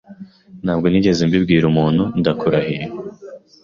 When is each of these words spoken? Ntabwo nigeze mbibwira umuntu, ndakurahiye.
Ntabwo 0.63 0.85
nigeze 0.87 1.21
mbibwira 1.27 1.65
umuntu, 1.71 2.03
ndakurahiye. 2.19 2.83